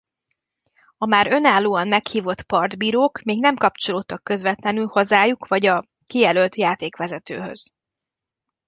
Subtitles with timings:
[0.97, 7.71] A már önállóan meghívott partbírók még nem kapcsolódtak közvetlenül hazájuk- vagy a kijelölt játékvezetőhöz.